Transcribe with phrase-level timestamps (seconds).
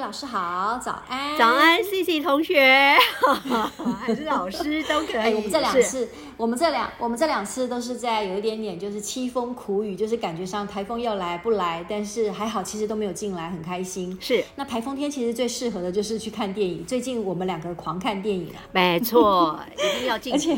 [0.00, 1.36] 老师好，早安！
[1.36, 2.96] 早安，Sissi 同学，
[4.00, 5.16] 还是老师都可以。
[5.16, 14.16] 哎，我们这两次，我们这两，我们这两次都是在有一点点就是凄风苦雨，就是感觉上台风要来不来，但是还好，其实都没有进来，很开心。
[14.20, 16.84] 是，那台风天其实最适合的就是去看电影。
[16.84, 20.32] 最近我们两个狂看电影啊，没错，一定要进。
[20.32, 20.56] 而且。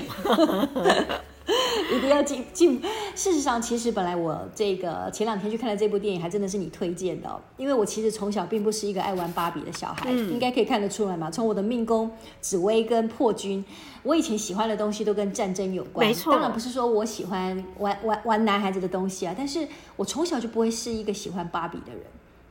[1.90, 2.80] 一定要进进。
[3.14, 7.42] 事实上，其实本来我这个前两天去看的这部电影，还真的是你推荐的。
[7.56, 11.30] 因为我其实从小并不是一个爱玩芭比的小孩，嗯、应该可以看得出来嘛。
[11.30, 13.64] 从我的命宫、紫薇跟破军，
[14.02, 16.06] 我以前喜欢的东西都跟战争有关。
[16.06, 22.02] 没错，当然不是说我喜欢玩玩玩男孩子的东西啊，但是我从小就不会是一个喜欢芭比的人。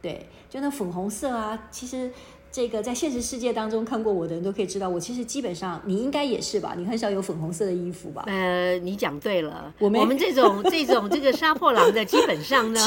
[0.02, 2.12] 对，就那粉红色啊，其实。
[2.58, 6.74] 这个在现实世界当中看过我的人都可以知道，我其实基本上你应该也是吧？
[6.76, 8.24] 你很少有粉红色的衣服吧？
[8.26, 12.82] 呃，你讲对了，我们我们这种这种这个杀破狼的，基本上呢，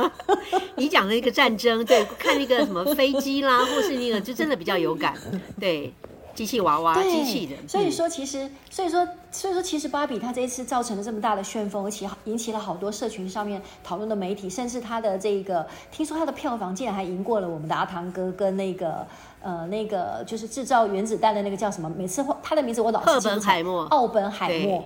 [0.76, 5.12] 你讲的一个战争，对，看那个什么飞机啦，或是那个，就真的比较有感，
[5.60, 5.92] 对。
[6.34, 7.68] 机器娃娃，机器人。
[7.68, 19.06] 所以说，其实，所以说，所以说，其实芭比它这一次造成了这么大的旋风，而且引起了好多社群上面讨论的媒体，甚至它的这个，听说它的票房竟然还赢过了我们的阿汤哥跟那个，
[19.40, 21.90] 呃，那个就是制造原子弹的那个叫什么？
[21.96, 23.32] 每次他的名字我老是记不起来。
[23.34, 23.84] 奥本海默。
[23.84, 24.84] 奥本海默。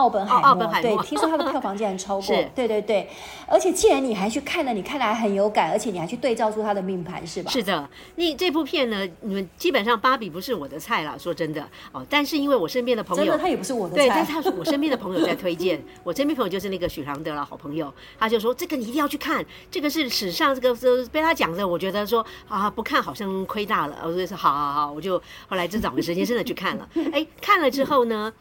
[0.00, 2.50] 奥本海默，奥本海默，对，听说他的票房竟然超过，是。
[2.54, 3.06] 对对对，
[3.46, 7.50] 而且既然你还去看了，你看来很有感，而且你还去对照出他的命盘，是吧？
[7.50, 11.62] 是的，那这部片呢，你们基本上芭比不是我的菜了，说真的。
[11.92, 13.38] 哦，但是因为我身边的朋友，真的？
[13.38, 20.74] 他也不是我的菜，对，但是他说 我身边的朋友在推荐，我身边朋友就是那个许常德了，好朋友，他就说这个你一定要去看，这个是史上这个
[21.12, 28.32] 被他讲的，我觉得说啊不看好像亏大了，我就说好好好，我就后来就找个时间真的去看了， 哎，看了之后呢。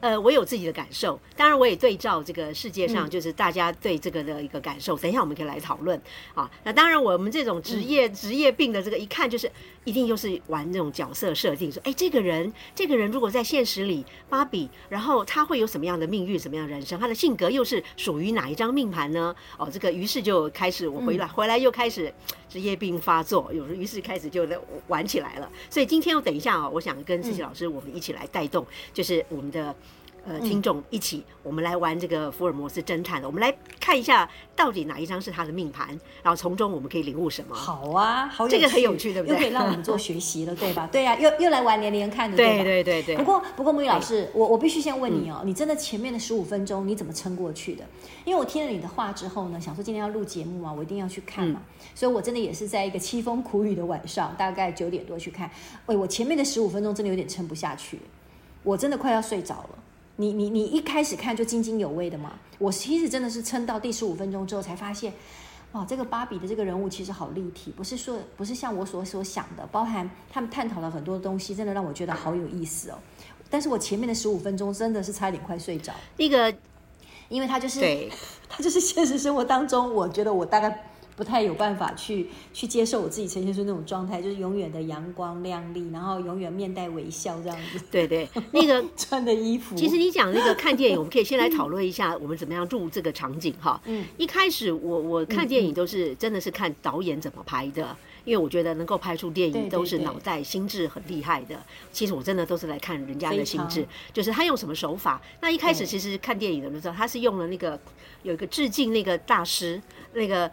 [0.00, 4.96] 呃，我有自己的感受，当然我也对照这个世界上，就是大家对这个的一个感受。
[4.96, 6.00] 嗯、等一下我们可以来讨论
[6.34, 6.50] 啊。
[6.64, 9.50] 那当然，我们这种职业职业病的这个，一看就是
[9.84, 19.34] 一定又是玩那种角色设定，说，哎，这个人，这个人如果在现实里，芭比，然后他会有什么样的命运，什么样的人生，他的性格又是属于哪一张命盘呢？
[19.58, 22.12] 哦，这个于是就开始我回来，回来又开始
[22.48, 24.46] 职业病发作，有时于是开始就
[24.88, 25.50] 玩起来了。
[25.68, 29.74] 所以今天我等一下啊，我想跟 Sissi 老师我们一起来带动，就是我们的。
[30.28, 33.28] 呃，听众一起，我们来玩这个福尔摩斯侦探的。
[33.28, 35.88] 我们来看一下，到底哪一张是他的命盘，
[36.20, 37.54] 然后从中我们可以领悟什么？
[37.54, 39.34] 好啊，好，这个很有趣，对不对？
[39.34, 40.88] 又可以让我们做学习了，对吧？
[40.90, 42.64] 对呀、啊，又又来玩连连看的，对吧？
[42.64, 43.16] 对对对对。
[43.16, 47.84] 不过不过，木鱼老师，我我必须先问你哦，嗯、你真的前面的十五分钟你怎么撑过去的？
[48.24, 55.48] 因为我听了你的话之后呢，想说今天要录节目嘛，我一定要去看嘛，嗯、所以我真的也是在一个凄风苦雨的晚上，大概九点多去看。
[55.86, 58.00] 喂，我前面的十五分钟真的有点撑不下去，
[58.64, 59.78] 我真的快要睡着了。
[60.16, 62.32] 你你你一开始看就津津有味的嘛？
[62.58, 65.12] 我其实真的是撑到第十五分钟之后才发现，
[65.72, 72.98] 哇，这个芭比的这个人物其实好立体，不是说不是像我所所想的，包含他们探讨了很多东西，真的让我觉得好有意思哦。
[73.50, 75.92] 但是我前面的十五分钟真的是差点快睡着。
[76.16, 76.52] 那个，
[77.28, 78.10] 因为他就是对，
[78.48, 80.90] 他就是现实生活当中，我觉得我大概。
[81.16, 87.80] 不太有办法去去接受我自己呈现出那种状态，就是永远的阳光亮丽，然后永远面带微笑这样子。
[87.90, 89.74] 对对，那个 穿的衣服。
[89.74, 93.80] 其实你讲那个看电影，我们可以先来讨论一下，我们怎么样入这个场景哈。
[93.86, 94.04] 嗯。
[94.18, 97.96] 一开始我我看电影都是真的是看导演怎么拍的，
[98.26, 101.58] 因为我觉得能够拍出电影都是脑袋心智很厉害的。
[101.90, 105.18] 其实我真的都是来看人家的心智，就是他用什么手法。
[105.40, 107.80] 那一开始其实看电影的时候，他是用了那个
[108.22, 109.80] 有一个致敬那个大师
[110.12, 110.50] 那个。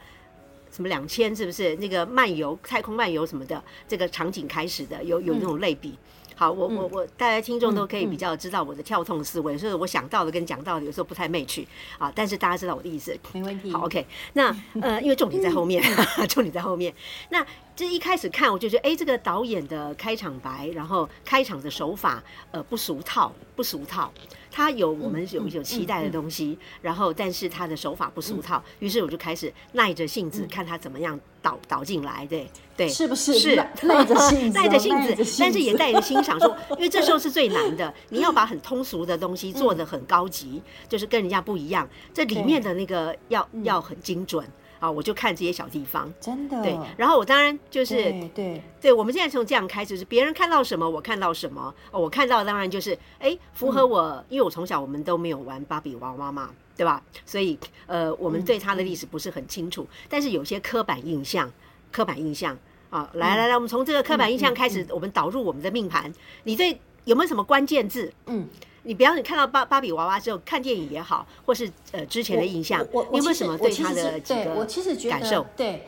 [0.74, 5.98] 什么两千是不是那个漫游太空漫游什么的这个场景开始的有有那种类比。
[6.36, 11.64] 好，我我我大家听众都可以比较知道我的跳痛思维，所以我想到的跟讲到的有时候不太 match
[12.00, 13.72] 啊，但是大家知道我的意思，没问题。
[13.72, 14.04] 好，OK，
[14.34, 15.82] 那呃，因为重点在后 面，
[16.28, 16.92] 重点在后面。
[17.30, 17.46] 那
[17.76, 24.12] 这一开始看我就觉得，哎，这个导演的开场白，然后开场的手法，呃，不俗套，不俗套。
[24.56, 32.48] 他有我们有有期待的东西，然后但是他的手法不俗套，于是我就开始耐着性子看他怎么样导导进来，对
[32.78, 33.34] 对，是不是？
[33.34, 33.56] 是。
[33.82, 44.48] 耐着性子，耐着性子，但是也带着欣赏，说， 因为这时候是最难的，你要把很通俗的东西做得很高级，就是跟人家不一样，这里面的那个要要很精准。
[44.84, 46.78] 啊，我就看这些小地方，真的对。
[46.98, 51.74] 然后我当然就是对对，对，我们现在从这样开始，是别人看到什么，我看到什么。
[51.90, 57.02] 哦，我看到当然就是哎，符合我，嗯、因为我从小我们都没有玩芭比娃娃嘛，对吧？
[57.26, 57.58] 所以
[57.88, 61.50] 呃，我们对它的历史不是很清楚，嗯、但是有些刻板印象，
[61.90, 62.58] 刻板印象
[62.90, 66.12] 啊，来来来，我们从这个刻板印象开始，嗯嗯嗯、我们导入我们的命盘。
[66.44, 68.12] 你对有没有什么关键字？
[68.26, 68.50] 嗯。
[68.84, 72.82] 你不要你看到芭芭比娃娃之后，看电影也好，或是呃之前的印象，
[73.12, 75.46] 你有没有什么对他的几个感受？
[75.58, 75.88] 对，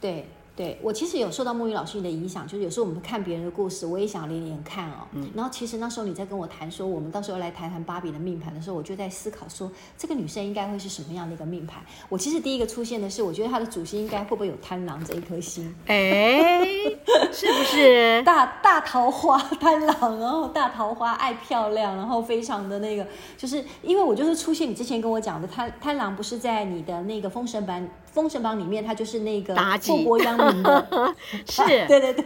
[0.00, 0.26] 对。
[0.58, 5.06] 对，我其实有受到木鱼老师的影响，就是有时候我们看别人的故事，我也想连连看哦。
[5.12, 5.30] 嗯。
[5.32, 11.80] 然后其实那时候你在跟我谈说，我们到时候来谈谈芭比的命盘的时候，我就在思考说，这个女生应该会是什么样的一个命盘？
[12.08, 15.72] 我其实第一个出现的是，我觉得她的主星应该会不会有贪狼这一颗星？
[15.86, 16.64] 哎，
[17.32, 23.06] 是不是 大大桃花贪狼，然后大桃花爱漂亮，然后非常的那个，
[23.36, 27.88] 就是因为我就是出现你之前跟我讲的贪贪狼，不是在你的那个封神榜。
[28.12, 31.14] 封神榜里面，他就是那个祸国殃民的，
[31.48, 32.24] 是， 对对对，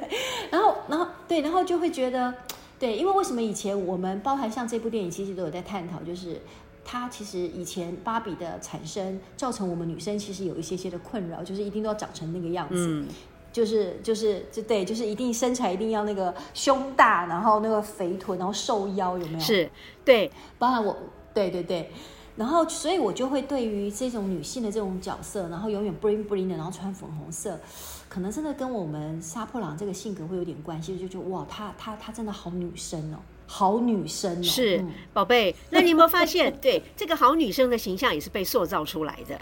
[0.51, 2.33] 然后然后对，然后就会觉得，
[2.79, 6.41] 对，因为为什么以前我们包含像这部电影，其实都有在探讨，就是
[6.85, 13.07] 它其实以前芭比的产生，造成我们女生其实有一些些的困扰，就是一定都要长成那个样子，嗯、
[13.53, 19.41] 就是就是就对，就是一定身材一定要那个胸大，然后那个肥臀，然后瘦腰，有没有？
[19.41, 19.71] 是，
[20.05, 20.97] 对，包含我，
[21.35, 21.91] 对对对。
[22.35, 27.61] 然后，所以我就会对于这种女性的这种角色，然后永远 bling bling 的，然后穿粉红色，
[28.09, 30.97] 可能真的跟我们杀破狼这个性格会有点关系。
[30.99, 34.43] 就觉得哇，她她她真的好女生哦，好女生哦。
[34.43, 39.39] 是，嗯、宝贝，那你有没有发现，对这个好女生的形象也是被塑造出来的？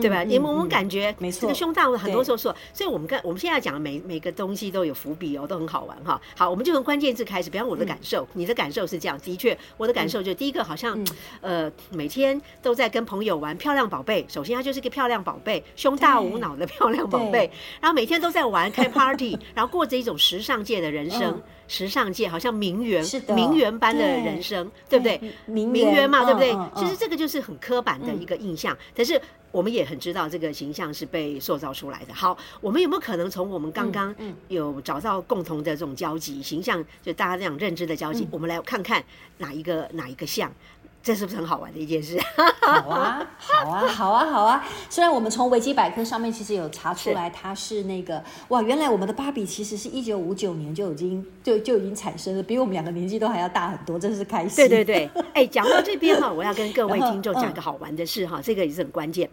[0.00, 0.22] 对吧？
[0.22, 6.20] 你们我们感觉，这个胸大，很多时候说，所以我们跟我们现在讲的每每个东西都有伏笔哦，都很好玩哈。
[6.36, 7.48] 好，我们就从关键字开始。
[7.50, 10.98] 比方我的感受，你的感受是这样，的确，我的感受就第一个好像，
[11.40, 14.24] 呃，每天都在跟朋友玩漂亮宝贝。
[14.28, 17.50] 首先，它就是一个漂亮宝贝，胸大无脑的 漂亮宝贝。
[17.80, 25.20] 然后每天都在玩开 party，然后过着一种时尚界的人生，时尚界好像名媛，名媛般的人生，对不对？
[25.46, 26.52] 名媛嘛，对不对？
[26.74, 29.20] 其实这个就是很刻板的一个印象，但是。
[29.50, 32.12] 我们也很知道这个形象是被塑造出来的。
[32.12, 34.14] 好，我们有没有可能从我们刚刚
[34.48, 39.02] 有找到共同的这种交集形象，就大家这样认知的交集，我们来看看
[39.38, 40.52] 哪一个哪一个像。
[41.02, 42.18] 这是不是很好玩的一件事？
[42.60, 44.64] 好啊，好啊，好啊，好啊！
[44.90, 54.56] 虽然我们从维基百科上面其实有查出来，它是那个哇，原来我们的芭比其实是一九五九年就已经就就已经产生了，比我们两个年纪都还要大很多，真是开心。
[54.56, 59.30] 对对对， 哎，讲到这边哈，我要跟各位听众讲一个好玩的事哈，这个也是很关键。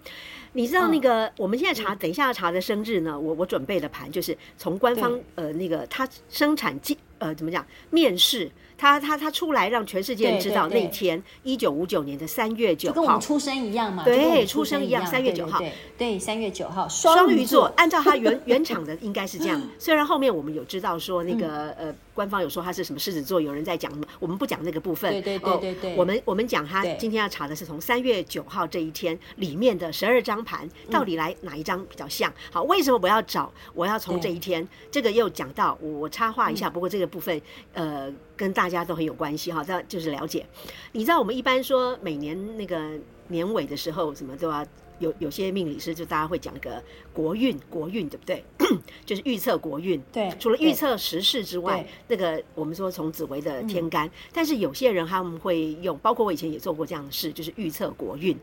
[0.54, 8.50] 你知道那个我们现在查，等一下要查的生日呢，我我准备的盘就是从官方呃那个它生产进呃怎么讲面试。
[8.78, 14.04] 他他他出来让全世界人知道那天一九五九年的三月九号，跟我们出生一样嘛？
[14.04, 15.60] 对，出生一样，三月九号，
[15.98, 17.66] 对，三月九号，双鱼座。
[17.78, 21.96] 按照他原原厂的应该是这样， 虽然后面我们有知道说那个呃。
[22.16, 25.12] 官方有说他是什么狮子座，有人在讲什么，我们不讲那个部分。
[25.12, 25.92] 对对对对对。
[25.92, 32.32] 哦、我们我们讲他今天要查的是从三月九号这一天里面的十二张盘，到底来哪一张比较像？
[32.32, 33.52] 嗯、好，为什么我要找？
[33.74, 37.40] 我要从这一天，对这个又讲到我我插话一下，不过这个部分
[37.74, 40.46] 呃跟大家都很有关系哈，这就是了解。
[40.94, 42.92] 你知道我们一般说每年那个
[43.28, 44.66] 年尾的时候，什么都要。
[45.00, 46.82] 有有些命理师就大家会讲个
[47.14, 48.44] 国运，国运对不对？
[49.06, 50.02] 就是预测国运。
[50.12, 50.32] 对。
[50.40, 58.38] 除了预测时事之外，那个我们说从紫薇的天干，但是有些人他们会用，包括我以前也做过这样的事，就是预测国运。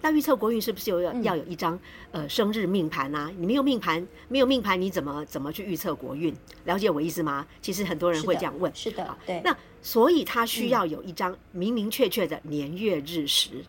[0.00, 1.78] 那预测国运是不是有要要有一张
[2.10, 3.30] 呃生日命盘啊？
[3.38, 6.34] 你没有命盘，没有命盘，你怎么怎么去预测国运？
[6.64, 7.46] 了解我意思吗？
[7.60, 8.70] 其实很多人会这样问。
[8.74, 9.16] 是的。
[9.26, 9.40] 对。
[9.44, 13.64] 那所以他需要有一张明明确确的年月日时。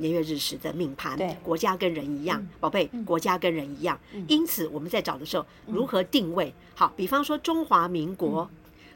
[0.00, 1.36] 年月日时的命盘，对。
[1.42, 3.98] 国家跟人一样，宝贝，国家跟人一样。
[4.26, 6.52] 因此，我们在找的时候，如何定位？
[6.74, 8.48] 好，比方说中华民国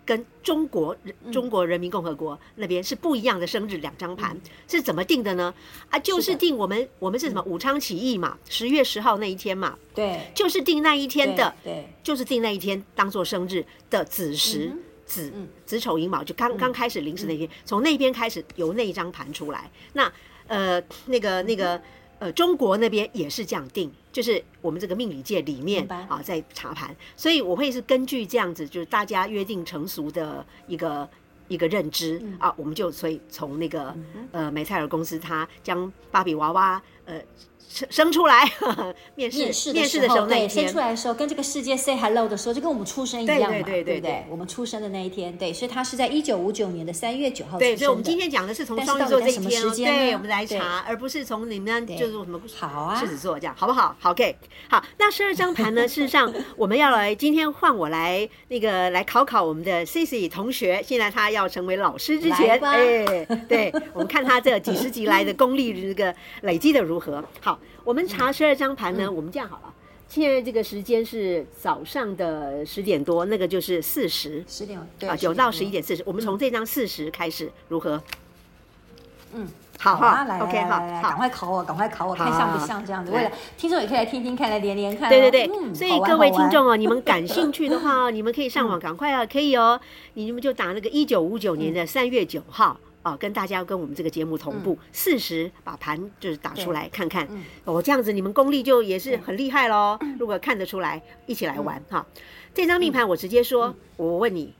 [0.06, 0.96] 跟中国
[1.32, 4.36] 中国人民共和国那边是不一样的生日，两张盘
[4.68, 5.52] 是怎么定的呢？
[5.88, 14.70] 啊，就是定我们我们是什么武昌起义嘛，十月十号那一天嘛，对，就是定那一天的，对，就是定那一天当做生日的子时，
[15.06, 15.32] 子
[15.66, 20.10] 子丑寅卯，就刚刚开始临时那天，从那边开始由那一张盘出来，那。
[20.46, 21.80] 呃，那个那个
[22.18, 31.08] 呃，中国那边也是这样定，就是我们这个命理界里面啊，在查盘，所以我会是根据这样子，就是大家约定成熟的一个
[31.48, 33.94] 一个认知啊，我们就所以从那个
[34.32, 37.20] 呃梅赛尔公司，他将芭比娃娃呃。
[37.66, 44.24] 生生出来，呵呵面试面试的时候，那一天，生出来的时候，跟这个世界 say hello 的时候，就跟我们出生一样嘛，对对对对，对，对不对？
[44.30, 47.74] 我们出生的那一天，对，所以他是在一九五九年的三月九号出生的。
[47.74, 53.96] 对，所以我们今天讲的是从双鱼座这一天，对，我们来查，而不是从你们就是什么好啊，狮子座这样，好不好？
[53.98, 54.36] 好，OK，
[54.68, 54.80] 好。
[54.98, 55.82] 那十二张盘呢？
[55.88, 60.80] 事实上，我们要来今天换我来那个来考考我们的 Cici 同学。
[60.86, 67.24] 现在他要成为老师之前，哎，对，我们看他这几十集来的功力这个累积的如何？
[67.40, 67.58] 好。
[67.84, 69.74] 我们查十二张盘呢，嗯、我们这样好了。
[70.08, 76.02] 现在这个时间是早上的十点多，那个就是四十，十点啊，九到十一点四十。
[76.06, 78.02] 我们从这张四十开始，如何？
[79.34, 79.46] 嗯，
[79.78, 83.10] 好哈，来，OK，好，赶快考我，赶快考我，看像不像这样子。
[83.10, 85.10] 为了听众也可以来听听看，来连连看。
[85.10, 89.78] 对对对，所以各位听众哦，你们感兴趣的话， 你们可以上网，赶快啊，可以哦。
[90.14, 92.78] 你们就打那个一九五九年的三月九号。
[93.04, 99.98] 哦，跟大家跟我们这个节目同步，四十、嗯、把盘就是打出来看看，嗯、哦，这样子你们功力就也是很厉害喽。
[100.00, 102.22] 嗯、如果看得出来，一起来玩哈、嗯。
[102.54, 104.54] 这张命盘我直接说，嗯、我问你，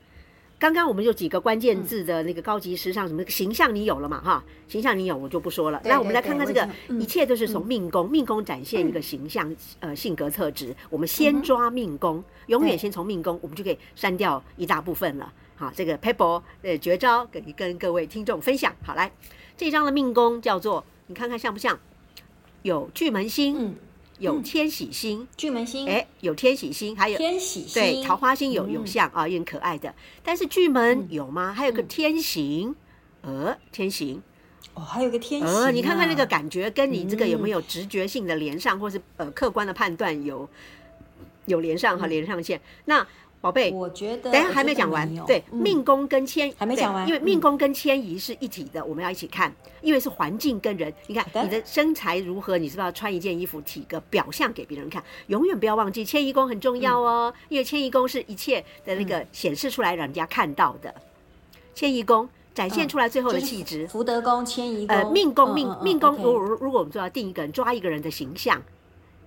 [0.59, 4.45] 刚刚我们有几个关键字的那个高级时尚什么形象你有了嘛哈？
[4.69, 5.81] 形象你有，我就不说了。
[5.85, 6.69] 那我们来看看这个，
[7.01, 10.75] 一切都是从命宫，命宫展现一个形象呃性格特质。
[10.91, 15.33] 我们先抓命宫，永远先从命宫，我们就可以删掉一大部分了。
[15.57, 18.75] 好，这个 paper 呃绝招跟跟各位听众分享。
[18.85, 19.11] 好，来
[19.57, 21.79] 这张的命宫叫做，你看看像不像？
[22.63, 23.75] 有巨门星，嗯、
[24.19, 29.95] 有天喜星，巨门星，哎，有天喜星，还有天喜星，对，桃花星有有像啊，也很可爱的。
[30.23, 31.53] 但是巨门有吗？
[31.53, 32.75] 还有个天行，
[33.21, 34.23] 呃，天行，
[34.73, 40.49] 哦，还有个天行，呃，你看看那个感觉，跟你这个有没有直觉性的连上，或是呃客观的判断有
[41.45, 42.59] 有连上和连上线？
[42.87, 43.07] 那
[43.45, 45.07] 宝贝，我觉得等下还没讲完。
[45.27, 49.55] 对，命宫跟迁还没讲完，因为命宫跟迁移是一体的，我们要一起看。
[49.83, 55.05] 因为是环境跟人，你看你的身材如何，你是不是要穿一件衣服，体格表象给别人看？
[55.27, 60.95] 永远不要忘记迁移宫很重要哦，因为迁移宫是一切的那个显示出来让人家看到的。
[61.75, 63.87] 迁移宫展现出来最后的气质。
[63.89, 68.63] 福德宫迁移宫，呃，命宫命命宫，如如如果我们说要定一个人，抓一个人的形象，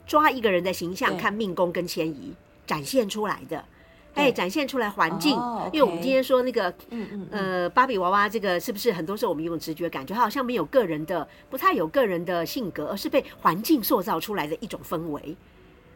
[0.08, 2.34] 抓一个人的形象，看命宫跟迁移
[2.66, 3.64] 展现出来的。
[4.18, 15.36] 哎，展现出来环境，哦、因为我们今天说那个，嗯嗯，呃，芭比娃娃这个是不是很多时候我们用直觉感觉，它好像没有个人的，不太有个人的性格，而是被环境塑造出来的一种氛围。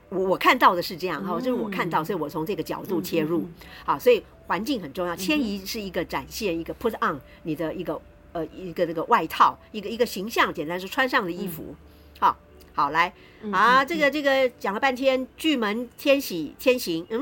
[0.09, 5.15] 我我看到的是这样哈，就是我看到，所以我从这个角度切入，嗯嗯、好，所以环境很重要。
[5.15, 7.99] 迁移是一个展现，一个 put on 你的一个
[8.33, 11.73] 呃一个那个外套，一个一个形象，简单说穿上的衣服。
[12.19, 12.37] 好，
[12.73, 13.13] 好来，
[13.51, 17.21] 啊，这个这个讲了半天，巨门天喜天行，嗯。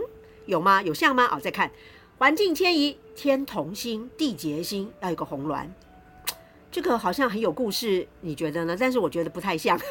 [0.49, 0.81] 有吗？
[0.81, 1.29] 有像吗？
[1.31, 1.69] 哦，再看
[2.17, 5.67] 环境迁移，天同星、地劫星，要一个红鸾，
[6.71, 8.75] 这个好像很有故事，你觉得呢？
[8.77, 9.79] 但是我觉得不太像。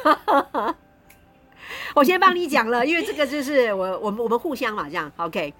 [1.95, 5.53] 我先帮你讲了， 因为这个就是我我们我们互相嘛，这样 OK，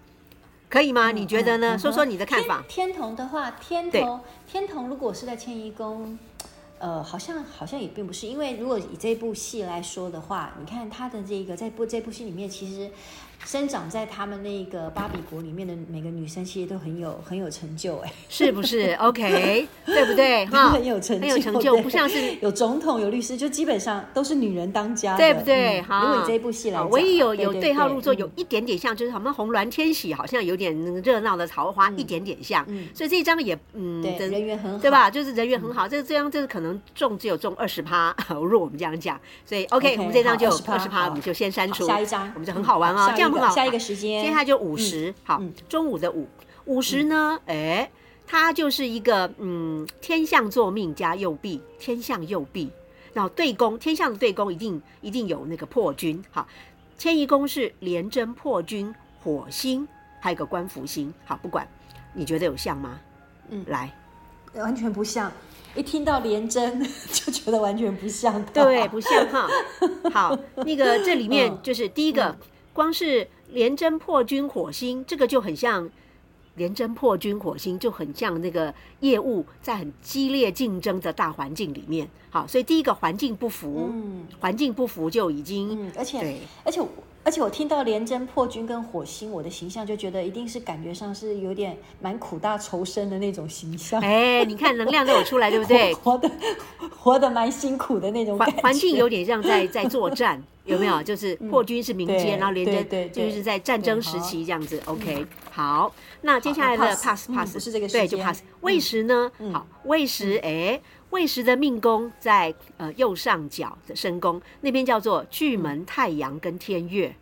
[0.67, 1.11] 可以吗？
[1.11, 1.79] 你觉得呢？
[1.79, 2.61] 说说你的看法。
[2.67, 6.19] 天同的话，天同天同如果是在迁移宫，
[6.77, 12.91] 呃，好像好像也并不是，因为如果以这部戏来说的话，你看他的这个在部这部戏里面，其实。
[13.45, 18.91] 生长在他们那个芭比国里面的每个女生，其实都很有很有成就，哎，是不是？
[19.01, 20.45] OK，对不对？
[20.51, 25.81] 哈，很有成就，很有成就，不像是有总统、有律师，就基本上都是女人当家，对不对？
[25.81, 32.63] 好，如果你这一部戏来讲，唯一有有对号入座，有一点点像，就是什么红鸾天喜，好像有点热闹的桃花，一点点像。
[32.93, 35.09] 所以这一张也，嗯，对人缘很好，对吧？
[35.09, 35.87] 就是人缘很好。
[35.87, 39.19] 这这张就是可能中只有中二十趴， 如果我们这样讲。
[39.45, 41.87] 所以 OK，我们这张就二十趴，我们就先删除。
[41.87, 43.53] 下一张，我们就很好玩啊，这样很好。
[43.53, 44.23] 下一个时间。
[44.23, 46.27] 接下来就午时，好，中午的午，
[46.65, 47.89] 午时呢，哎，
[48.27, 52.69] 它就是一个嗯，天象坐命加右臂，天象右臂，
[53.13, 56.47] 然后对宫，天象的对宫一定一定有那个破军，好，
[56.97, 58.93] 迁移宫是廉贞破军
[59.23, 59.87] 火星，
[60.19, 61.67] 还有个官福星，好，不管
[62.13, 62.99] 你觉得有像吗？
[63.49, 63.91] 嗯，来，
[64.53, 65.31] 完全不像，
[65.73, 66.79] 一听到廉贞
[67.11, 69.47] 就觉得完全不像，对，不像哈，
[70.13, 72.37] 好，那个这里面就是第一个，
[72.79, 73.27] 光是。
[73.51, 75.89] 廉贞破军火星，这个就很像
[76.53, 82.07] 廉贞破军火星，就很像那个业务在很激烈竞争的大环境里面。
[82.29, 86.79] 好，所以第一个环境不符，嗯，环境不符就已经，嗯，而且，对而且，
[87.23, 93.99] 而且我听到廉贞破军跟火星，我的形象就觉得一定是感觉上是有点蛮苦大仇深的那种形象。
[93.99, 95.91] 哎，你看能量都有出来，对不对？
[96.05, 96.29] 活的
[96.95, 100.43] 活的蛮辛苦的那种感觉，环环境有点像在在作战。
[100.69, 101.01] 有没有？
[101.03, 104.81] 就是破军是民间，然后连着就是在战争时期这样子。
[104.85, 108.43] OK，好，那接下来的 pass pass 是这个对，就 pass。
[108.61, 109.31] 未时呢？
[109.51, 117.15] 好，未时哎，未时的命宫在呃右上角的申宫那边叫做巨门太阳跟天月，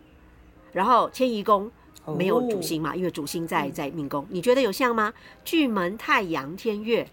[0.74, 1.72] 然后迁移宫
[2.18, 5.14] 没有主星嘛，因为主星在在命宫，你觉得有像吗？
[5.46, 7.08] 巨门太阳天月。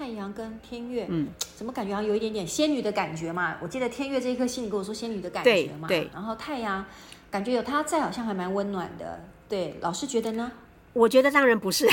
[0.00, 3.56] 太阳跟天月，嗯，怎么感觉好像有一点点仙女的感觉嘛？
[3.60, 5.86] 我记得天月这一颗星，你跟我说仙女的感觉嘛？
[5.86, 6.00] 对。
[6.00, 6.82] 对然后太阳，
[7.30, 9.22] 感觉有它在，好像还蛮温暖的。
[9.46, 10.50] 对，老师觉得呢？
[10.94, 11.86] 我觉得当然不是。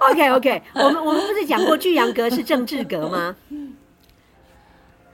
[0.00, 3.36] OK OK，我们我们不是讲过巨阳格是政治格吗？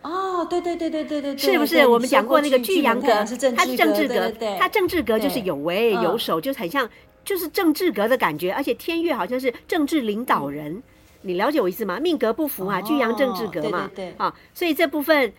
[0.01, 1.87] 哦，对对对对对对，是不是？
[1.87, 3.55] 我们讲过那个巨阳格，它是政
[3.95, 6.89] 治格，它政治格就是有为有守，就很像。
[7.27, 10.83] 就是政治格的感觉，而且天月好像是政治领导人，嗯、
[11.23, 11.99] 你了解我意思吗？
[12.01, 14.15] 命格不符啊，巨阳政治格嘛，对，对，对。
[14.17, 15.31] 啊，所以这部分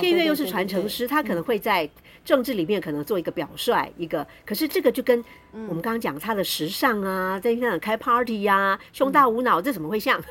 [0.00, 1.86] 天月又是传承师，他可能会在
[2.24, 10.22] 政治里面可能做一个表率，一个，可是这个就跟我们刚刚讲他的时尚啊，在那开 party 呀、啊，胸大无脑，这怎么会像？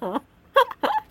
[0.00, 0.20] 嗯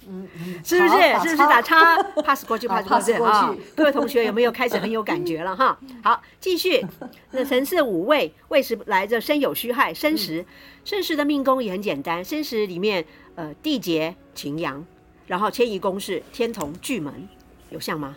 [0.08, 0.28] 嗯，
[0.64, 1.02] 是不是？
[1.30, 1.96] 是不是打叉？
[2.24, 3.56] pass 过去，pass 过去啊！
[3.76, 5.78] 各位同学有没有开始很有感觉了哈？
[6.04, 6.86] 好，继续。
[7.32, 10.44] 那辰巳午未，未时来着申酉戌亥申时，
[10.84, 13.06] 申时的命宫也很简单，申时里面
[13.36, 14.84] 呃地劫擎羊，
[15.28, 17.30] 然后迁移宫是天同巨门，
[17.70, 18.16] 有像吗？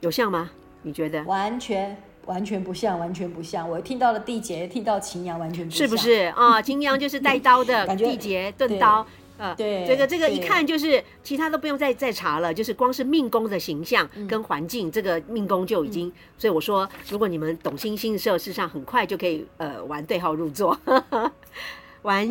[0.00, 0.50] 有像吗？
[0.82, 1.22] 你觉得？
[1.24, 1.96] 完全
[2.26, 3.68] 完全不像，完全不像。
[3.68, 5.78] 我听到了地劫，听到秦阳，完全不像。
[5.78, 6.60] 是不是啊？
[6.62, 9.06] 秦阳就是带刀的，地劫钝刀。
[9.36, 16.10] 呃，对，这个这个一看就是，其他都不用再再查了，就是光是命宫的形象跟环境，这个命宫就已经。
[16.38, 20.78] 所以我说，如果你们懂星星社，事实上很快就可以呃玩对号入座。
[22.04, 22.26] 玩，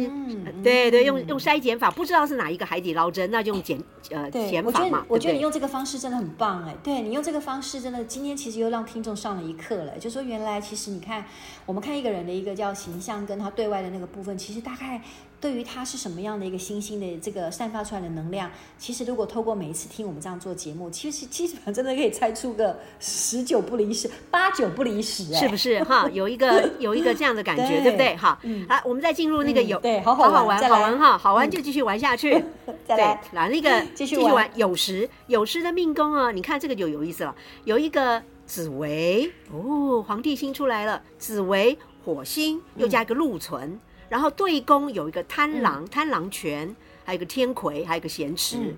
[0.64, 3.78] 对对，用用筛减法，不知道是哪一个海底捞针，那就用减
[4.10, 5.06] 呃减法嘛。
[5.08, 11.26] 我觉得你用这个方式真的很棒哎，对你用这个方式真的，今天其实又让听众上了一课了，就说原来其实你看，
[11.66, 15.02] 我们看一个人的一个叫形象，跟他对外的那个部分，其实大概。
[15.44, 26.10] 对于它是什么样的一个星星的这个散发出来的能量，其实如果透过每一次听我们这样做节目，其实基本上真的可以猜出个十九不离十，八九不离十，是不是哈？
[26.16, 28.16] 有一个有一个这样的感觉，对不对？
[28.16, 32.42] 好，好，我们再进入那个有对，好好玩，好玩哈，好玩就继续玩下去。
[32.88, 37.36] 对，来那个 继续玩，有时有时的命宫啊，你看这个就有意思了，
[37.66, 43.78] 有一个紫薇哦，皇帝星出来了，紫薇火星又加一个禄存。
[44.10, 48.76] 然后对宫有一个贪狼，贪狼权，还有一个天魁，还有一个咸池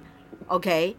[0.48, 0.96] ，OK，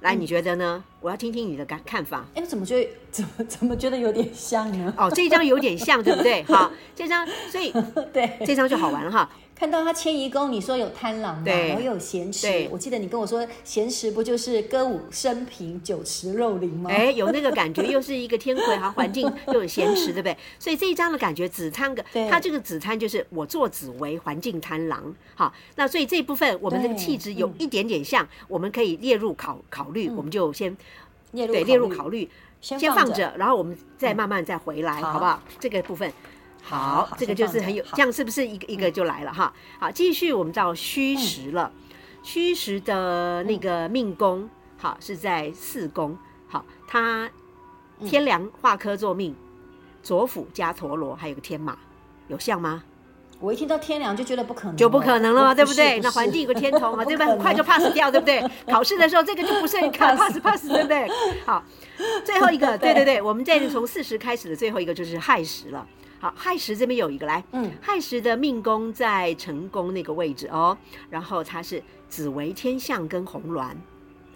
[0.00, 0.82] 来，你觉得呢？
[1.00, 2.24] 我要听听你的感看法。
[2.34, 4.92] 哎，怎么觉得怎么怎么觉得有点像呢？
[4.96, 6.42] 哦，这一张有点像，对不对？
[6.52, 7.72] 好，这张所以
[8.12, 9.30] 对这张就好玩了哈。
[9.58, 11.42] 看到他迁移宫，你说有贪狼嘛？
[11.42, 12.68] 对，然后有咸池。
[12.70, 16.90] 我记得你跟我说咸池不就是歌舞升平，酒池肉林吗？
[16.90, 20.36] 哎，有那个感觉，又是一个天魁哈，环境 又有咸池，对不对？
[20.58, 25.14] 所以这一张的感觉，紫贪个，它这个紫贪就是我做紫为，环境贪狼。
[25.34, 30.76] 好，那所以这一部分我们这个气质有一点点像，我们可以列入考考虑，我们就先
[31.32, 32.28] 列入对列入考虑，
[32.60, 35.42] 先放着，然后我们再慢慢再回来，好不好？
[35.58, 36.12] 这个部分。
[36.68, 39.52] 好，这个就是很有，这样是不是一个一个就来了哈？
[39.78, 41.70] 好，继续我们到虚实了，
[42.24, 47.30] 虚实的那个命宫，好是在四宫，好，它
[48.04, 49.32] 天梁化科作命，
[50.02, 51.78] 左辅加陀罗，还有个天马，
[52.26, 52.82] 有像吗？
[53.38, 56.00] 我一听到天梁就觉得不可能，就不可能了嘛，对不对？
[56.00, 57.26] 那环境有个天同嘛， 对不对？
[57.28, 58.42] 很快就 pass 掉，对不对？
[58.68, 61.08] 考试的时候这个就不是你看 pass pass，对不对？
[61.44, 61.62] 好，
[62.24, 65.86] 最后一个， 对对对，我们再从四十开始的最后一个就是亥时了。
[66.18, 70.76] 好，亥时这边有一个来，嗯，亥时的命宫在辰宫那个位置哦，
[71.10, 73.74] 然后它是紫微天相跟红鸾，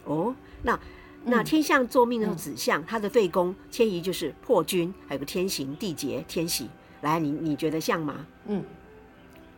[0.04, 0.78] 哦，那
[1.24, 6.68] 那天相做命的时候紫相，它的对宫迁移就是破军，还有个天刑地劫天喜，
[7.00, 8.26] 来，你你觉得像吗？
[8.46, 8.62] 嗯，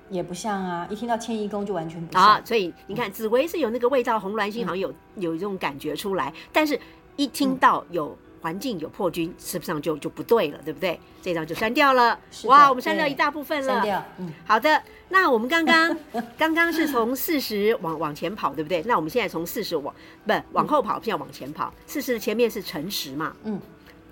[0.09, 2.23] 也不像啊，一听到迁移宫就完全不像。
[2.23, 6.79] 啊，所以你看紫微是有那个味道，红鸾星好像有有一种感觉出来，但是
[7.17, 8.17] 一听到有。
[8.43, 10.99] 环境有破军，是不是就就不对了，对不对？
[11.23, 12.19] 这张就删掉了。
[12.45, 13.75] 哇，我们删掉一大部分了。
[13.75, 14.05] 删掉。
[14.19, 14.83] 嗯，好的。
[15.09, 15.97] 那我们刚刚
[16.37, 18.83] 刚刚是从四十往往前跑，对不对？
[18.83, 19.95] 那我们现在从四十往
[20.27, 21.73] 不往后跑，现在往前跑。
[21.87, 23.37] 四十的前面是辰时嘛？
[23.45, 23.61] 嗯，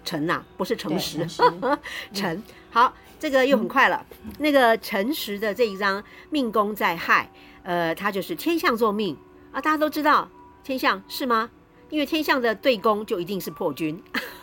[0.05, 1.27] 辰呐，不是辰时。
[2.15, 2.41] 辰。
[2.71, 4.07] 好，这个又很快了。
[4.39, 7.29] 那个辰时的这一张命宫在亥，
[7.65, 9.17] 呃，它就是天相坐命
[9.51, 9.61] 啊。
[9.61, 10.29] 大家都知道
[10.63, 11.51] 天象是吗？
[11.91, 14.01] 因为天象的对宫就一定是破军，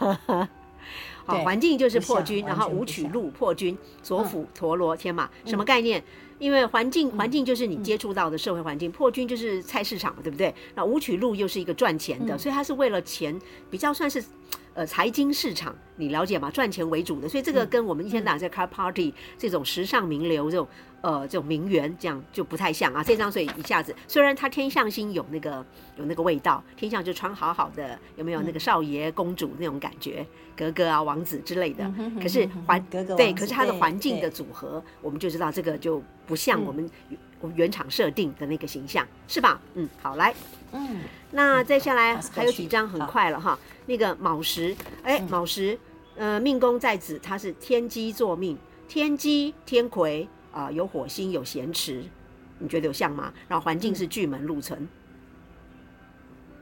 [1.25, 6.03] 好，环境就是破军，然后武曲禄破军，左辅陀罗天马，什么概念？
[6.39, 10.53] 因为环境环境就是你接触到的社会环境，破军就是菜市场嘛，对不对？
[10.75, 13.38] 那武曲禄又是一个赚钱的，所以它是为了钱，
[13.71, 14.23] 比较算是。
[14.78, 16.52] 呃，财经市场你了解吗？
[16.52, 20.68] 赚钱为主的，所以这个跟我们一天到晚在开 party、嗯、这种时尚名流这种
[21.02, 23.04] 呃这种名媛这样就不太像啊。
[23.04, 25.66] 这张所以一下子，虽然他天象星有那个
[25.98, 30.24] 有那个味道，天象就穿好好的，有没有那个少爷公主那种感觉，
[30.56, 31.92] 格格啊王子之类的。
[32.22, 36.88] 可是环格格对，可是它的环境的组合，我们就知道这个就不像我们
[37.56, 39.62] 原厂设定的那个形象，是吧？
[39.76, 40.34] 嗯，好来。
[40.71, 43.58] 嗯，那再下来还有几张很快了哈。
[43.86, 45.78] 那个卯时，哎，卯时，
[46.15, 52.04] 呃，命宫在子，它是天机坐命，天机天魁啊，有火星有咸池，
[52.60, 53.32] 你觉得有像吗？
[53.47, 54.88] 然后环境是巨门禄存，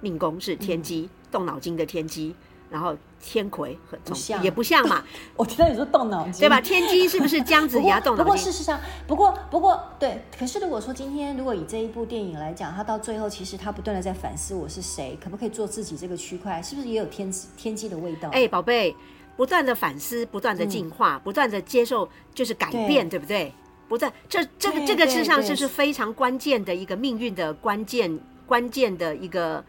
[0.01, 2.35] 命宫是天机，动脑筋的天机。
[2.69, 5.04] 然后天魁很重，也不像嘛。
[5.36, 6.60] 我听到你说动脑筋，对吧？
[6.60, 8.23] 天机是不是姜子牙动脑筋？
[8.23, 10.21] 不过事实上，不过不过对。
[10.38, 18.30] 可是如果说今天如果以这一部电影来讲，他到最后其实他不断的在反思我是谁，可不可以做自己这个区块，是不是也有天天机的味道？
[18.30, 18.95] 哎，宝贝，
[19.38, 23.54] 不断的反思，不断的进化，嗯、不断的接受，就是改变，对，对不对？
[23.88, 29.63] 不断，这这个这个事实上就是非常关键的一个命运的关键关键的一个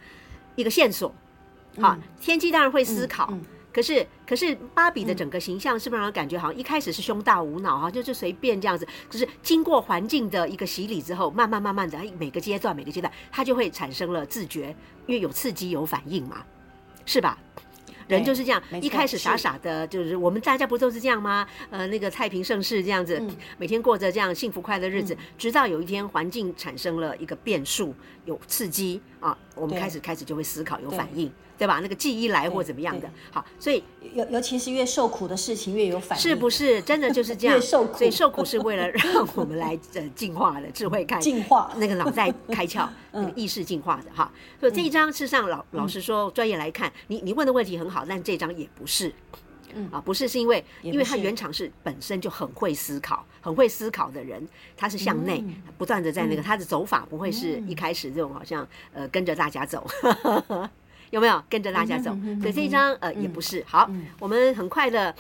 [0.55, 1.15] 一个线索。
[1.81, 3.33] 好，天机当然会思考，
[3.73, 14.75] 可是可是芭比的整个形象是不是让人感觉好像一开始是胸大无脑哈，就是随便这样子，可是经过环境的一个洗礼之后，慢慢慢慢的，每个阶段每个阶段，它就会产生了自觉，
[15.07, 16.45] 因为有刺激有反应嘛，
[17.05, 17.39] 是吧？
[18.09, 21.45] 人就是这样，一开始傻傻的，就是我们大家不都是这样吗？
[21.71, 23.21] 呃，那个太平盛世这样子，
[23.59, 27.93] 每天过着这样幸福快乐日子，直到有一天环境产生了一个变数，
[28.25, 31.81] 有刺激啊，我们开始开始就会思考，有反应，对吧？
[31.81, 33.83] 那个记忆来或怎么样的，好，所以
[34.15, 36.81] 尤尤其是越受苦的事情越有反应，是不是？
[36.87, 44.31] 真的就是这样，受苦，所以受苦是为了让我们来呃进化的智慧开进化，那个脑袋开窍， 那个意识进化的哈。
[44.59, 48.05] 所以这一张事实上老老实说，专业来看，你你问的问题很好。
[48.09, 49.13] 但这张也不是，
[49.75, 49.89] 嗯。
[49.91, 55.43] 啊，不是，是因为，因为他原厂是本身就很会思考，很会思考的人，他是向内
[55.77, 59.85] 不断的在那个，他的走法不会是一开始这种好像呃跟着大家走，
[61.11, 62.11] 有没有跟着大家走？
[62.41, 63.65] 所以这一张呃也不是。
[63.67, 65.15] 好，我们很快的，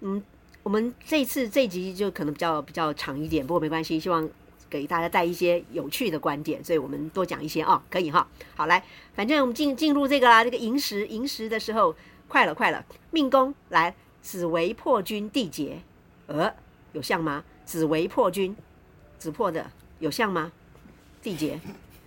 [0.00, 0.22] 嗯，
[0.62, 4.28] 我们这一次这一集就可能比较比较长一点，不过没关系，希望
[4.68, 8.26] 给大家带一些有趣的观点，所以我们多讲一些啊，可以哈。
[8.54, 8.82] 好，来。
[9.14, 11.94] 反正我们进进入这个啦，这个寅时寅时的时候，
[12.26, 15.80] 快了快了，命宫来子为破军地劫，
[16.26, 16.52] 呃，
[16.92, 17.44] 有像吗？
[17.64, 18.54] 子为破军，
[19.18, 20.52] 紫破的有像吗？
[21.22, 21.58] 地劫，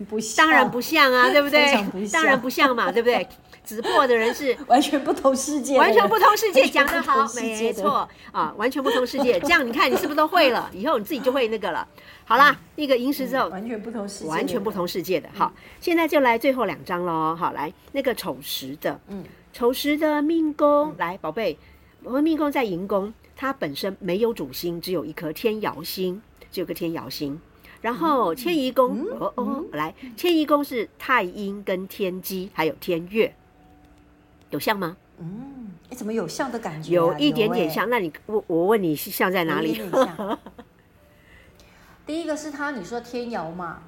[0.08, 1.72] 不像，当然不像啊， 对不对？
[2.12, 3.26] 当然不像嘛，对不对？
[3.68, 9.38] 子破的人是完全不同世界，完全不同世界， 讲得好，没错啊，完全不同世界。
[9.40, 10.70] 这样你看，你是不是都会了？
[10.72, 11.86] 以后你自己就会那个了。
[12.24, 15.28] 好啦，那个寅时之后，完全不同世界，完全不同世界的。
[15.34, 17.36] 好，现在就来最后两张喽。
[17.36, 21.58] 好，来那个丑时的，嗯，丑时的命宫，来宝贝，
[22.02, 27.38] 我们命宫在寅宫，它本身没有主星，只有一颗天姚星，只有个天姚星。
[27.80, 33.34] 然后迁移宫，哦哦，来迁移宫是太阴跟天机，还有天月，
[34.50, 34.96] 有像吗？
[35.20, 36.94] 嗯，你怎么有像的感觉？
[36.94, 37.88] 有一点点像。
[37.90, 39.80] 那你我我问你是像在哪里？
[42.06, 43.82] 第一个是他，你说天姚嘛，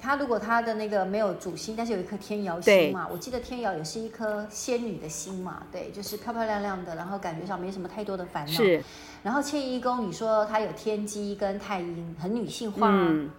[0.00, 8.52] 他如果他的那个没有主星，但是有一颗天姚星嘛，我记得天姚也是一颗仙女的心嘛，对，就是漂漂亮亮的，然后感觉上没什么太多的烦恼。
[8.52, 8.82] 是，
[9.22, 13.30] 然后迁移宫，你说他有天机跟太阴，很女性化，嗯、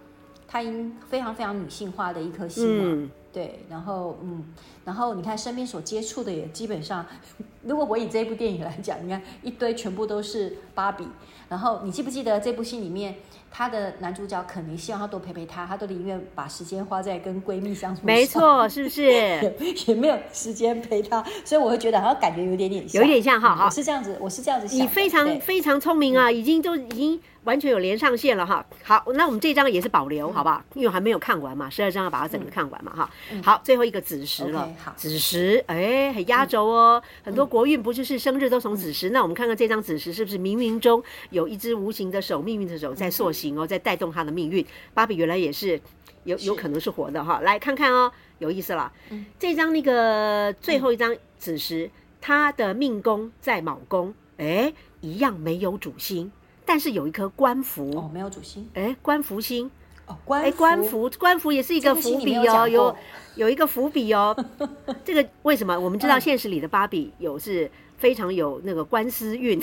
[0.46, 4.44] 太阴非常非常女性化的一颗星嘛，嗯、对，然后嗯，
[4.84, 7.04] 然后你看身边所接触的也基本上，
[7.64, 11.08] 如果我以这部电影来讲，你看一堆全部都是芭比，
[11.48, 13.16] 然后你记不记得这部戏里面？
[13.52, 18.00] 她的男主角肯定希望她多陪陪她，她都宁愿把时间花在跟闺蜜相处。
[18.04, 19.02] 没错，是不是？
[19.86, 23.54] 也没有时间陪她，所以我会觉得好像感觉有点点像，有点像哈。
[23.54, 24.78] 好，我是这样子，我是这样子想。
[24.78, 27.20] 你非常非常聪明啊，已经都已经。
[27.44, 30.62] 完全有连上线了哈，好，那我们这张也是保留，好不好？
[30.74, 33.10] 因为还没有看完嘛，十二张要把它整个看完嘛哈。
[33.42, 37.02] 好，最后一个子时了，子时，哎，很压轴哦。
[37.24, 39.10] 很多国运不就是生日都从子时？
[39.10, 44.64] 那我们看看这张子时是不是冥冥中有一只无形的手，命运的手在塑形哦，在带动他的命运。
[44.94, 45.80] 芭比原来也是
[46.24, 48.92] 有有可能是活的哈，来看看哦，有意思了。
[49.38, 56.30] 这张那个最后一张子时，他的命宫在卯宫，哎，一样没有主星。
[56.64, 59.68] 但是有一颗官符哦，没有主星哎，官符星
[60.06, 62.96] 哦，官哎，官符官符也是一个伏笔哦，有有，
[63.34, 64.34] 有一个伏笔哦。
[65.04, 65.78] 这个为什么？
[65.78, 69.60] 我们知道现实里的芭比有是非常有那个官司运，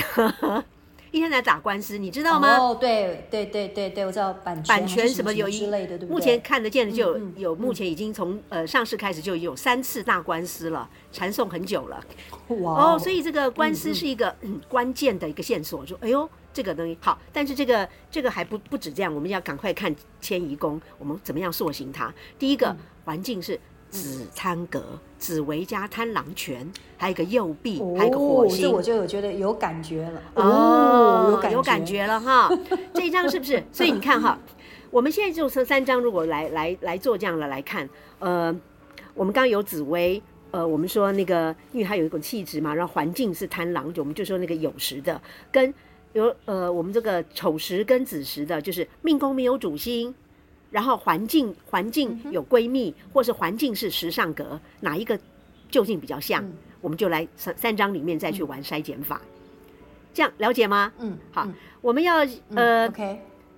[1.11, 2.57] 一天在打官司，你知道吗？
[2.57, 6.09] 哦，对对对对对，我知道版权版权什么有之类的，对不对？
[6.13, 12.03] 目前看得见的就有、嗯嗯、有，目前已经从呃上市开始就有三次大官司了，缠讼很久了。
[12.61, 14.35] 哇哦，所以这个官司是一个、
[14.67, 16.29] 关键的一个线索，说哎呦。
[16.51, 22.11] 这个东西好，但是这个这个还不不止这样，我们要赶快看迁移宫，我们怎么样塑形它？
[22.39, 23.57] 第一个、嗯、环境是
[23.89, 24.83] 紫贪格，
[25.17, 32.49] 紫薇加贪狼权，还有一个右弼，还有一个火星，这我就有觉得有感觉了哦，哦有感觉有感觉了哈。
[32.93, 33.63] 这一张是不是？
[33.71, 34.37] 所以你看哈，
[34.91, 38.55] 我们现在就这三张，如果来来来做这样的来看，呃，
[39.13, 40.21] 我们刚刚有紫薇，
[40.51, 45.21] 呃，我们说那个，因为它有一种气质嘛，然后环境是贪狼，就我们就说那个酉时的
[45.51, 45.73] 跟。
[46.13, 50.11] 有呃，我们这个丑时跟子时的，就是命宫没有主星，
[50.71, 55.19] 然后环境环境有闺蜜，嗯、或是环境是时尚格，哪一个
[55.69, 56.43] 究竟比较像？
[56.43, 59.29] 嗯、我们就来三三章里面再去玩筛减法，嗯、
[60.13, 60.91] 这样了解吗？
[60.99, 62.89] 嗯，好，嗯、我们要呃。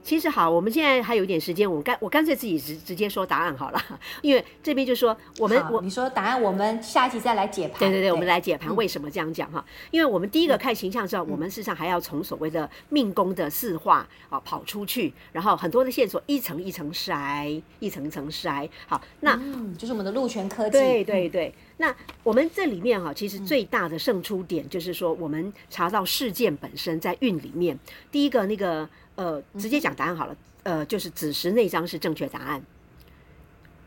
[0.04, 3.82] 其实好，我们现在还有一点时间，我干我干脆自己直直接说答案好了，
[4.22, 7.80] 因为这边就说我们我你说答案，我们下一集再来解盘。
[7.80, 9.64] 对对对，我们来解盘为什么这样讲哈？
[9.66, 18.68] 嗯、因为我们第一个看形象之后，嗯、我们事实上还要从所谓的命宫的四化啊跑出去，然后很多的线索一层一层筛，一层一层筛。
[18.88, 20.72] 好，那、嗯、就是我们的陆权科技。
[20.72, 27.78] 对对对，嗯、那我们这里面哈，其实最大的胜出点就是说，我们查到事件本身在运里面，
[28.12, 28.90] 第一个那个。
[29.22, 30.36] 呃，直接讲答案好了。
[30.64, 32.62] 呃，就是子时那张是正确答案。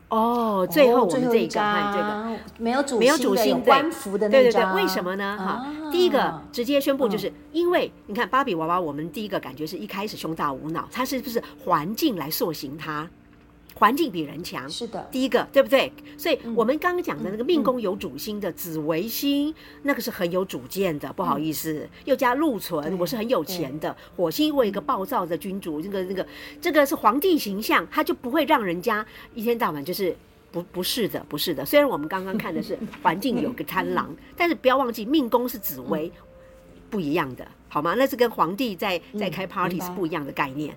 [0.07, 5.37] 哦，最后我们这一个看这个没有主没有主心官服的那对对对，为什么呢？
[5.37, 13.09] 哈，第一个直接宣布就是因为你看芭比娃娃，我们第一个感觉是一开始胸大无脑，它是不是环境来塑形它？
[13.77, 15.91] 环境比人强，是的，第一个对不对？
[16.17, 21.11] 所以我们刚刚讲的那个命宫有主星的紫微星，那个是很有主见的。
[21.11, 23.93] 不好意思，又加禄存，我是很有钱的。
[24.15, 26.25] 火星为一个暴躁的君主，这个那个
[26.61, 30.15] 这个是皇帝形象，他就不会让人家一天到晚就是
[30.53, 31.65] 不不是的，不是的。
[31.65, 36.09] 虽然我们刚刚看的是 环境有个贪狼，但是不要忘记命宫是紫薇，
[36.89, 37.93] 不一样的，好吗？
[37.97, 40.73] 那是跟皇帝在在开 party 是不一样的概念。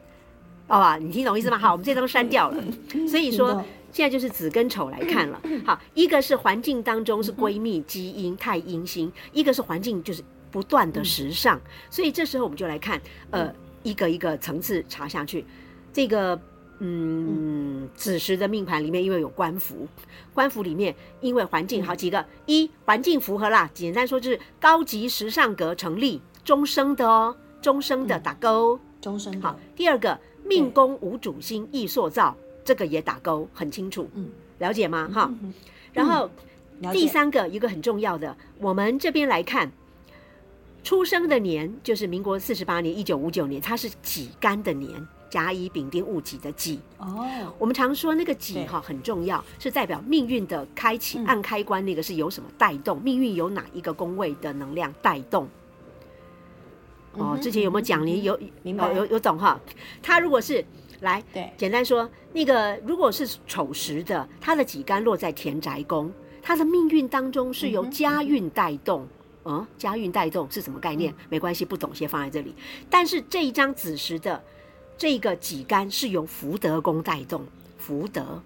[0.68, 1.56] 好吧，你听懂意思吗？
[1.58, 2.62] 好，我们这张删掉了。
[3.08, 5.40] 所以说，现在就是子跟丑来看了。
[5.64, 11.58] 好，一个是环境当中是闺蜜基因太阴星，一个是环境就是不断的时尚。
[11.88, 13.00] 所以这时候我们就来看，
[13.30, 13.50] 呃，
[13.82, 15.42] 一个一个层次查下去。
[15.90, 16.38] 这个，
[16.80, 19.88] 嗯，子时的命盘里面因为有官符，
[20.34, 29.58] 官符里面因为环境好几个，一环境符合啦，简单说就是高级时尚格成立，终生的哦，终生的打勾，终生好。
[29.74, 30.18] 第二个。
[30.48, 32.34] 命宫无主星易塑造，
[32.64, 34.08] 这个也打勾，很清楚。
[34.14, 35.08] 嗯，了解吗？
[35.12, 35.30] 哈，
[35.92, 36.30] 然后
[36.92, 39.70] 第三个一个很重要的，我们这边来看，
[40.82, 46.80] 出生的年就是民国四十八年，一九五九年，它是己干的年，甲乙丙丁戊己的己。
[46.98, 47.26] 哦，
[47.58, 55.46] 我们常说那个己哈很重要，是代表命运的开启，按开关那个是由什么带动，命运由哪一个宫位的能量带动。
[57.18, 58.06] 哦，之前有没有讲？
[58.06, 58.92] 你有明白？
[58.92, 59.60] 有有懂哈？
[60.02, 60.64] 他如果是
[61.00, 69.06] 来，对，简单说，那个如果是丑时的，他的己干落在田宅宫，他的命运当中是由家运带动。
[69.44, 71.14] 嗯，家运带动是什么概念？
[71.28, 72.54] 没关系，不懂先放在这里。
[72.90, 74.42] 但是这一张子时的
[74.96, 77.46] 这个己干是由福德宫带动，
[77.78, 78.42] 福德。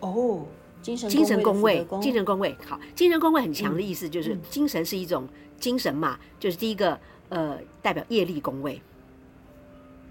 [0.00, 0.44] 哦，
[0.82, 5.28] 精神精神宫位，精神宫位好，精神宫位很强的意思就是精神是一种
[5.60, 6.98] 精神嘛，就是第一个。
[7.28, 8.80] 呃，代表业力宫位，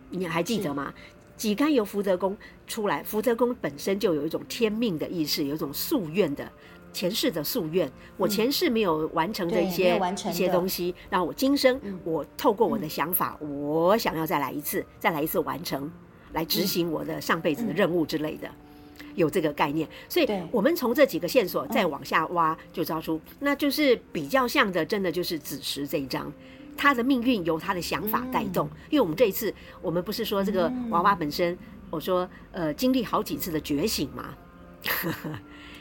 [0.10, 0.94] 你还记得吗？
[1.38, 6.50] 己干由福德宫出来，福德宫本身就有一种天命的意识，有一种夙愿的
[6.94, 7.92] 前世的夙愿。
[8.16, 10.00] 我前世没有完成的一些
[10.30, 15.92] 一些东西，然后我今生我透过我的想法，我想要再来一次，再来一次完成，
[16.32, 18.50] 来执行我的上辈子的任务之类的，
[19.16, 19.86] 有这个概念。
[20.08, 26.32] 所以，我们从这几个线索再往下挖，就知道出，那就是比较像的，真的就是子时这一张。
[26.78, 31.58] 他的命运由他的想法带动，嗯、因为我们这一次，我们不是说这个娃娃本身，嗯、
[31.90, 34.34] 我说呃，经历好几次的觉醒嘛。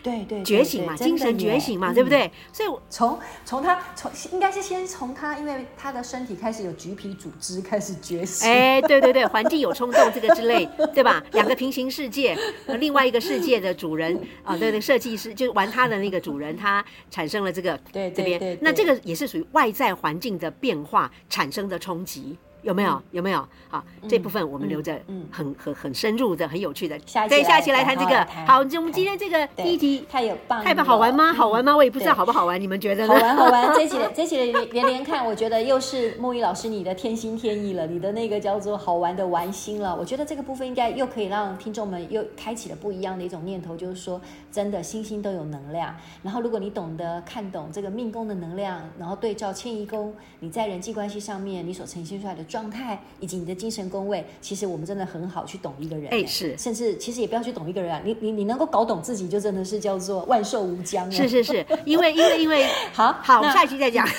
[0.05, 2.31] 对对，觉醒嘛，精神觉醒嘛，对不对？
[2.53, 8.47] 所以从从他从应该是先从他，因为他的身体开始有橘皮组织开始觉醒。
[8.47, 11.25] 哎，对对对，环境有冲动这个之类，对吧？
[11.33, 12.37] 两个平行世界，
[12.79, 14.15] 另外一个世界的主人
[14.45, 22.37] 啊，对对，设计师就玩他的那个主人，他产生了这个对这边，那这个也是属于外在环境的变化产生的冲击。
[22.65, 23.01] 有没有？
[23.13, 23.47] 有没有？
[23.69, 24.99] 好，这部分我们留着，
[25.31, 26.99] 很很很深入的、很有趣的。
[27.29, 28.27] 对，下一期来谈这个。
[28.47, 31.33] 好，我们今天这个第一题太有棒，太棒，好玩吗？
[31.33, 31.77] 好玩吗？
[31.77, 33.15] 我也不知道好不好玩，你们觉得呢？
[33.15, 33.73] 好玩，好玩。
[33.77, 39.95] 这一期这一期连连连看，我觉得又是牧音老师你的天心天意了，你的那个叫做好玩的玩心了。
[39.95, 45.95] 我觉得这个部分应该又可以让听众们又开启了不一样的一种念头，就是说，真的星星都有能量。
[46.23, 56.09] 然后，如果你懂得看懂这个命宫的能量，然后对照迁移宫，你在人际关系上面你所呈现出来的状态，以及你的精神宫位，其实我们真的很好去懂一个人。
[56.13, 61.11] 哎，是，甚至其实也不要去懂一个人啊，你你你能够搞懂自己，就真的是叫做万寿无疆。
[61.11, 64.07] 是是是，因为因为因为好 好，我们下一期再讲。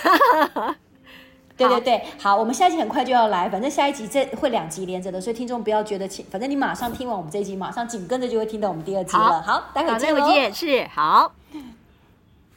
[1.56, 9.42] 对对对，好，我们下一集很快就要来，反正下一集这会两集连着的，所以听众不要觉得，反正你马上听完我们这一集，马上紧跟着就会听到我们第二集了。
[9.42, 11.32] 好，待会儿见，待会见，是好，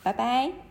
[0.03, 0.68] 拜拜。